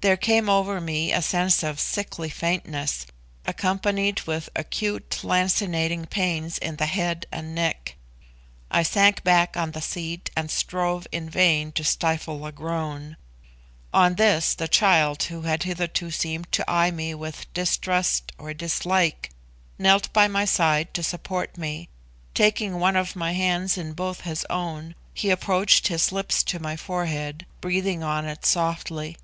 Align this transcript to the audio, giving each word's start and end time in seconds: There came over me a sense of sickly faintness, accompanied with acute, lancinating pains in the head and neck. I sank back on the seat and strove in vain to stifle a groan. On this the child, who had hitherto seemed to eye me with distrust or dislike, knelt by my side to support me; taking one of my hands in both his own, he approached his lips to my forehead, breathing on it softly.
There 0.00 0.16
came 0.16 0.48
over 0.48 0.80
me 0.80 1.12
a 1.12 1.20
sense 1.20 1.62
of 1.62 1.78
sickly 1.78 2.30
faintness, 2.30 3.04
accompanied 3.44 4.22
with 4.22 4.48
acute, 4.56 5.20
lancinating 5.22 6.06
pains 6.06 6.56
in 6.56 6.76
the 6.76 6.86
head 6.86 7.26
and 7.30 7.54
neck. 7.54 7.96
I 8.70 8.82
sank 8.82 9.22
back 9.22 9.58
on 9.58 9.72
the 9.72 9.82
seat 9.82 10.30
and 10.34 10.50
strove 10.50 11.06
in 11.12 11.28
vain 11.28 11.72
to 11.72 11.84
stifle 11.84 12.46
a 12.46 12.52
groan. 12.52 13.18
On 13.92 14.14
this 14.14 14.54
the 14.54 14.66
child, 14.68 15.24
who 15.24 15.42
had 15.42 15.64
hitherto 15.64 16.10
seemed 16.10 16.50
to 16.52 16.64
eye 16.66 16.90
me 16.90 17.14
with 17.14 17.52
distrust 17.52 18.32
or 18.38 18.54
dislike, 18.54 19.28
knelt 19.78 20.10
by 20.14 20.26
my 20.26 20.46
side 20.46 20.94
to 20.94 21.02
support 21.02 21.58
me; 21.58 21.90
taking 22.32 22.80
one 22.80 22.96
of 22.96 23.14
my 23.14 23.32
hands 23.32 23.76
in 23.76 23.92
both 23.92 24.22
his 24.22 24.46
own, 24.48 24.94
he 25.12 25.28
approached 25.28 25.88
his 25.88 26.10
lips 26.10 26.42
to 26.44 26.58
my 26.58 26.78
forehead, 26.78 27.44
breathing 27.60 28.02
on 28.02 28.24
it 28.24 28.46
softly. 28.46 29.18